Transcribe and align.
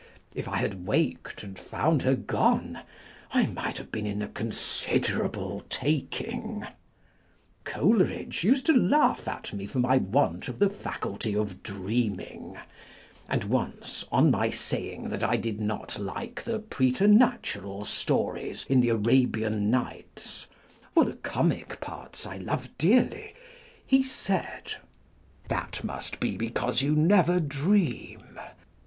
If 0.33 0.47
I 0.47 0.55
had 0.55 0.87
waked 0.87 1.43
and 1.43 1.59
found 1.59 2.01
her 2.01 2.15
gone, 2.15 2.79
I 3.33 3.45
might 3.45 3.77
have 3.77 3.91
been 3.91 4.07
in 4.07 4.23
a 4.23 4.27
considerable 4.27 5.63
talcing. 5.69 6.65
Coleridge 7.65 8.43
used 8.43 8.65
to 8.65 8.73
laugh 8.73 9.27
at 9.27 9.53
me 9.53 9.67
for 9.67 9.77
my 9.77 9.97
want 9.97 10.47
of 10.47 10.57
the 10.57 10.71
faculty 10.71 11.35
of 11.35 11.61
dreaming; 11.61 12.57
and 13.29 13.43
once, 13.43 14.03
on 14.11 14.31
my 14.31 14.49
saying 14.49 15.09
that 15.09 15.23
I 15.23 15.37
did 15.37 15.61
not 15.61 15.99
like 15.99 16.41
the 16.45 16.57
preternatural 16.57 17.85
stories 17.85 18.65
in 18.67 18.79
the 18.81 18.89
Arabian 18.89 19.69
Nights 19.69 20.47
(for 20.95 21.05
the 21.05 21.13
comic 21.13 21.79
parts 21.79 22.25
I 22.25 22.37
love 22.37 22.75
dearly), 22.79 23.35
he 23.85 24.01
said," 24.01 24.77
That 25.49 25.83
must 25.83 26.19
be 26.19 26.37
because 26.37 26.81
you 26.81 26.95
never 26.95 27.39
dream. 27.39 28.17